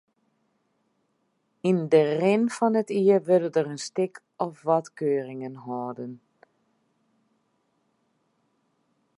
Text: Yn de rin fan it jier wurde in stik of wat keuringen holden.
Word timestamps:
Yn 1.69 1.79
de 1.91 2.01
rin 2.19 2.43
fan 2.55 2.79
it 2.81 2.89
jier 2.95 3.21
wurde 3.27 3.61
in 3.71 3.79
stik 3.87 4.13
of 4.45 4.55
wat 4.67 4.87
keuringen 4.97 5.55
holden. 5.63 6.13